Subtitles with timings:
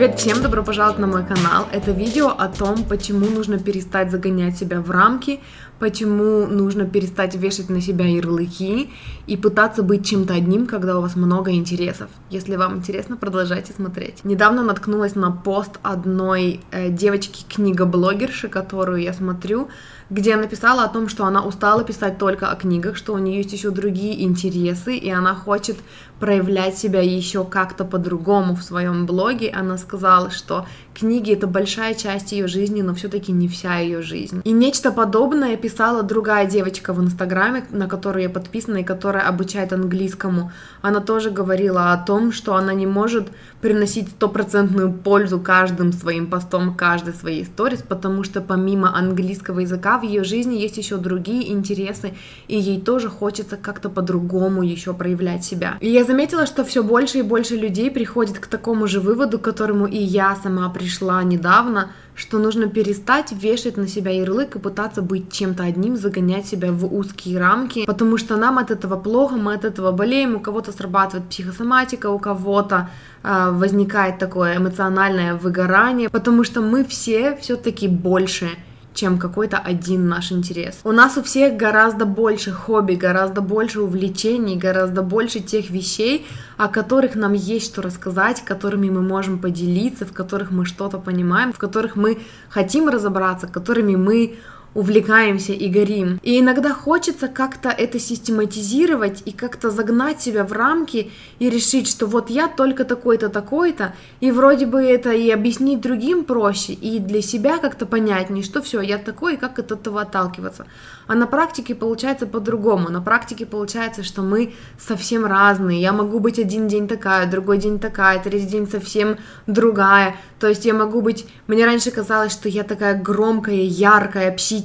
[0.00, 1.68] Привет всем, добро пожаловать на мой канал.
[1.70, 5.40] Это видео о том, почему нужно перестать загонять себя в рамки,
[5.78, 8.88] почему нужно перестать вешать на себя ярлыки
[9.26, 12.08] и пытаться быть чем-то одним, когда у вас много интересов.
[12.30, 14.24] Если вам интересно, продолжайте смотреть.
[14.24, 19.68] Недавно наткнулась на пост одной э, девочки-книгоблогерши, которую я смотрю,
[20.08, 23.52] где написала о том, что она устала писать только о книгах, что у нее есть
[23.52, 25.76] еще другие интересы, и она хочет
[26.18, 29.50] проявлять себя еще как-то по-другому в своем блоге.
[29.50, 34.40] Она сказала, что книги это большая часть ее жизни, но все-таки не вся ее жизнь.
[34.44, 39.72] И нечто подобное писала другая девочка в Инстаграме, на которую я подписана и которая обучает
[39.72, 40.52] английскому.
[40.82, 43.28] Она тоже говорила о том, что она не может
[43.60, 50.02] приносить стопроцентную пользу каждым своим постом, каждой своей сторис, потому что помимо английского языка в
[50.02, 52.12] ее жизни есть еще другие интересы,
[52.48, 55.76] и ей тоже хочется как-то по-другому еще проявлять себя.
[55.80, 59.48] И я заметила, что все больше и больше людей приходит к такому же выводу, к
[59.86, 65.32] и я сама пришла недавно, что нужно перестать вешать на себя ярлык и пытаться быть
[65.32, 69.64] чем-то одним, загонять себя в узкие рамки, потому что нам от этого плохо, мы от
[69.64, 72.90] этого болеем, у кого-то срабатывает психосоматика, у кого-то
[73.22, 78.50] э, возникает такое эмоциональное выгорание, потому что мы все все-таки больше
[78.94, 80.80] чем какой-то один наш интерес.
[80.84, 86.68] У нас у всех гораздо больше хобби, гораздо больше увлечений, гораздо больше тех вещей, о
[86.68, 91.58] которых нам есть что рассказать, которыми мы можем поделиться, в которых мы что-то понимаем, в
[91.58, 94.38] которых мы хотим разобраться, которыми мы
[94.74, 96.20] увлекаемся и горим.
[96.22, 102.06] И иногда хочется как-то это систематизировать и как-то загнать себя в рамки и решить, что
[102.06, 107.22] вот я только такой-то, такой-то, и вроде бы это и объяснить другим проще, и для
[107.22, 110.66] себя как-то понятнее, что все, я такой, как от этого отталкиваться.
[111.06, 112.88] А на практике получается по-другому.
[112.88, 115.80] На практике получается, что мы совсем разные.
[115.80, 119.16] Я могу быть один день такая, другой день такая, третий день совсем
[119.48, 120.14] другая.
[120.38, 121.26] То есть я могу быть...
[121.48, 124.59] Мне раньше казалось, что я такая громкая, яркая, общительная,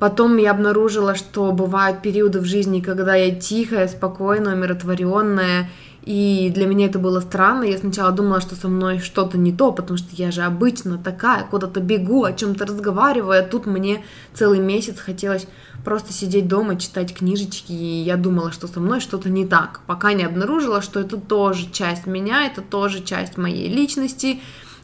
[0.00, 5.68] Потом я обнаружила, что бывают периоды в жизни, когда я тихая, спокойная, умиротворенная,
[6.02, 7.64] и для меня это было странно.
[7.64, 11.44] Я сначала думала, что со мной что-то не то, потому что я же обычно такая,
[11.44, 15.46] куда-то бегу, о чем-то разговариваю, а тут мне целый месяц хотелось
[15.84, 20.14] просто сидеть дома, читать книжечки, и я думала, что со мной что-то не так, пока
[20.14, 24.40] не обнаружила, что это тоже часть меня, это тоже часть моей личности,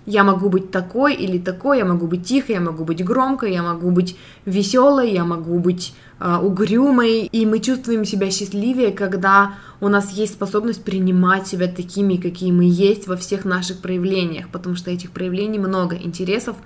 [0.07, 3.63] я могу быть такой или такой, я могу быть тихой, я могу быть громкой, я
[3.63, 9.89] могу быть веселой, я могу быть э, угрюмой, и мы чувствуем себя счастливее, когда у
[9.89, 14.91] нас есть способность принимать себя такими, какие мы есть во всех наших проявлениях, потому что
[14.91, 16.57] этих проявлений много, интересов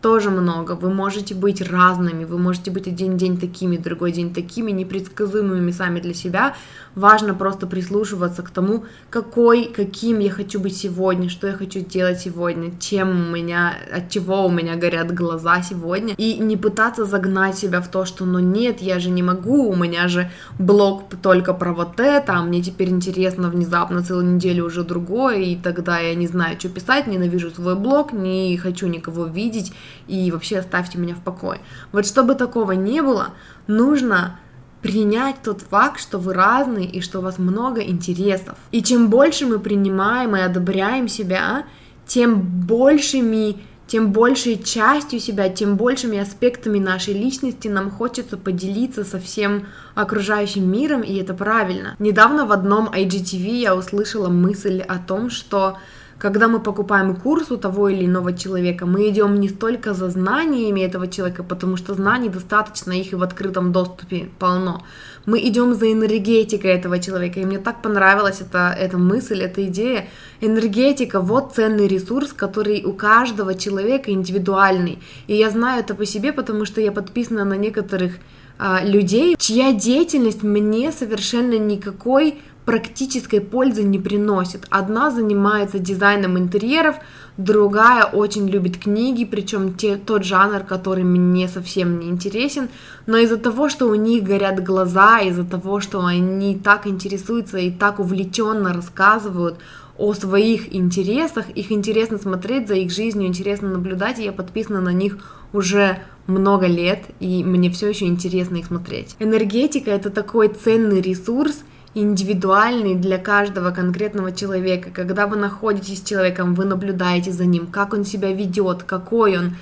[0.00, 0.72] тоже много.
[0.72, 6.00] Вы можете быть разными, вы можете быть один день такими, другой день такими, непредсказуемыми сами
[6.00, 6.56] для себя.
[6.94, 12.20] Важно просто прислушиваться к тому, какой, каким я хочу быть сегодня, что я хочу делать
[12.20, 16.14] сегодня, чем у меня, от чего у меня горят глаза сегодня.
[16.16, 19.76] И не пытаться загнать себя в то, что ну нет, я же не могу, у
[19.76, 24.82] меня же блог только про вот это, а мне теперь интересно внезапно целую неделю уже
[24.82, 29.72] другое, и тогда я не знаю, что писать, ненавижу свой блог, не хочу никого видеть,
[30.06, 31.60] и вообще оставьте меня в покое.
[31.92, 33.28] Вот чтобы такого не было,
[33.66, 34.38] нужно
[34.82, 38.56] принять тот факт, что вы разные и что у вас много интересов.
[38.70, 41.64] И чем больше мы принимаем и одобряем себя,
[42.06, 43.56] тем большими
[43.90, 50.70] тем большей частью себя, тем большими аспектами нашей личности нам хочется поделиться со всем окружающим
[50.70, 51.96] миром, и это правильно.
[51.98, 55.76] Недавно в одном IGTV я услышала мысль о том, что
[56.20, 60.82] когда мы покупаем курс у того или иного человека, мы идем не столько за знаниями
[60.82, 64.82] этого человека, потому что знаний достаточно, их и в открытом доступе полно.
[65.24, 67.40] Мы идем за энергетикой этого человека.
[67.40, 70.08] И мне так понравилась эта, эта мысль, эта идея.
[70.42, 74.98] Энергетика– вот ценный ресурс, который у каждого человека индивидуальный.
[75.26, 78.18] И я знаю это по себе, потому что я подписана на некоторых
[78.62, 84.66] а, людей, чья деятельность мне совершенно никакой практической пользы не приносит.
[84.68, 86.96] Одна занимается дизайном интерьеров,
[87.38, 92.68] другая очень любит книги, причем те, тот жанр, который мне совсем не интересен,
[93.06, 97.70] но из-за того, что у них горят глаза, из-за того, что они так интересуются и
[97.70, 99.56] так увлеченно рассказывают
[99.96, 104.92] о своих интересах, их интересно смотреть за их жизнью, интересно наблюдать, и я подписана на
[104.92, 105.16] них
[105.54, 105.98] уже
[106.30, 109.16] много лет, и мне все еще интересно их смотреть.
[109.18, 114.90] Энергетика это такой ценный ресурс, индивидуальный для каждого конкретного человека.
[114.92, 119.56] Когда вы находитесь с человеком, вы наблюдаете за ним, как он себя ведет, какой он,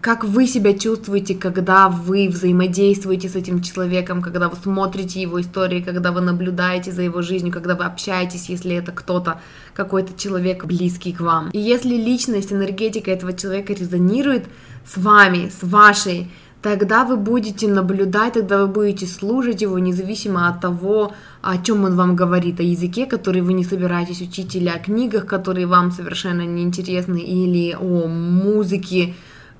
[0.00, 5.80] как вы себя чувствуете, когда вы взаимодействуете с этим человеком, когда вы смотрите его истории,
[5.80, 9.40] когда вы наблюдаете за его жизнью, когда вы общаетесь, если это кто-то,
[9.74, 11.50] какой-то человек близкий к вам.
[11.50, 14.44] И если личность, энергетика этого человека резонирует
[14.84, 16.30] с вами, с вашей,
[16.62, 21.96] тогда вы будете наблюдать, тогда вы будете слушать его, независимо от того, о чем он
[21.96, 26.42] вам говорит, о языке, который вы не собираетесь учить, или о книгах, которые вам совершенно
[26.42, 29.14] не интересны, или о музыке,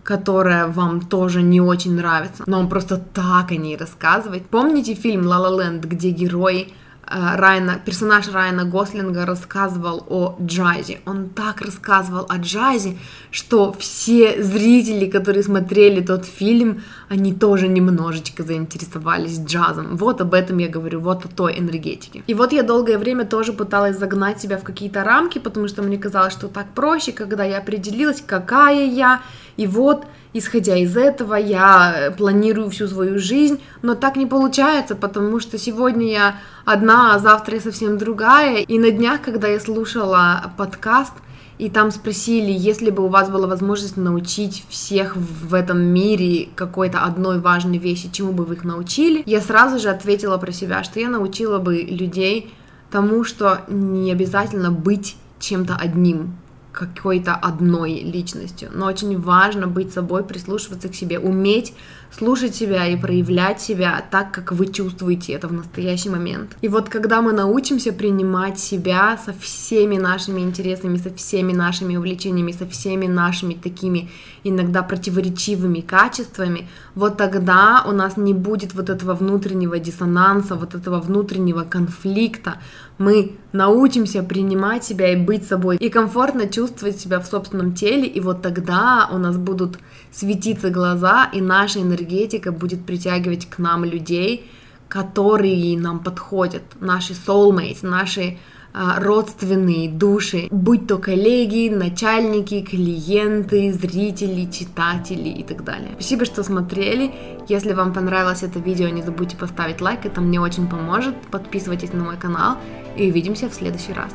[0.07, 4.47] которая вам тоже не очень нравится, но он просто так о ней рассказывает.
[4.47, 6.73] Помните фильм «Ла Ла Ленд», где герой
[7.09, 10.99] Э, Райана, персонаж Райана Гослинга рассказывал о джазе.
[11.07, 12.99] Он так рассказывал о джазе,
[13.31, 19.97] что все зрители, которые смотрели тот фильм, они тоже немножечко заинтересовались джазом.
[19.97, 22.25] Вот об этом я говорю, вот о той энергетике.
[22.27, 25.99] И вот я долгое время тоже пыталась загнать себя в какие-то рамки, потому что мне
[25.99, 29.23] казалось, что так проще, когда я определилась, какая я,
[29.57, 35.41] и вот исходя из этого, я планирую всю свою жизнь, но так не получается, потому
[35.41, 38.59] что сегодня я одна, а завтра я совсем другая.
[38.59, 41.15] И на днях, когда я слушала подкаст,
[41.59, 47.05] и там спросили, если бы у вас была возможность научить всех в этом мире какой-то
[47.05, 51.01] одной важной вещи, чему бы вы их научили, я сразу же ответила про себя, что
[51.01, 52.53] я научила бы людей
[52.91, 56.37] тому, что не обязательно быть чем-то одним,
[56.77, 61.73] какой-то одной личностью, но очень важно быть собой, прислушиваться к себе, уметь
[62.17, 66.57] слушать себя и проявлять себя так, как вы чувствуете это в настоящий момент.
[66.63, 72.53] И вот когда мы научимся принимать себя со всеми нашими интересами, со всеми нашими увлечениями,
[72.53, 74.09] со всеми нашими такими
[74.45, 81.01] иногда противоречивыми качествами, вот тогда у нас не будет вот этого внутреннего диссонанса, вот этого
[81.01, 82.55] внутреннего конфликта.
[82.99, 88.21] Мы научимся принимать себя и быть собой, и комфортно чувствовать себя в собственном теле, и
[88.21, 89.79] вот тогда у нас будут
[90.13, 94.51] светиться глаза, и наша энергетика будет притягивать к нам людей,
[94.89, 98.39] которые нам подходят, наши soulmates, наши
[98.73, 105.91] а, родственные души, будь то коллеги, начальники, клиенты, зрители, читатели и так далее.
[105.95, 107.11] Спасибо, что смотрели.
[107.49, 111.15] Если вам понравилось это видео, не забудьте поставить лайк, это мне очень поможет.
[111.31, 112.59] Подписывайтесь на мой канал
[112.97, 114.13] и увидимся в следующий раз.